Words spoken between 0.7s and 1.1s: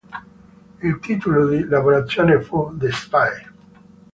Il